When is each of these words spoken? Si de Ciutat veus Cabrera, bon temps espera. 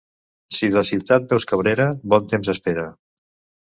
Si 0.59 0.69
de 0.77 0.83
Ciutat 0.89 1.29
veus 1.35 1.47
Cabrera, 1.53 1.89
bon 2.17 2.29
temps 2.35 2.55
espera. 2.59 2.93